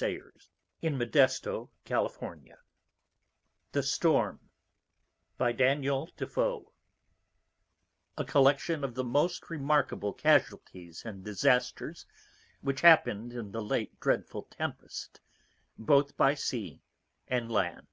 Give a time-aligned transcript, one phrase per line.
[0.00, 0.32] Mark
[0.84, 1.40] up: italics
[3.72, 4.40] THE STORM:
[5.40, 5.48] OR,
[8.16, 12.06] A COLLECTION Of the most Remarkable CASUALTIES AND DISASTERS
[12.60, 15.20] Which happen'd in the Late Dreadful TEMPEST,
[15.76, 16.80] BOTH BY SEA
[17.26, 17.88] and LAND.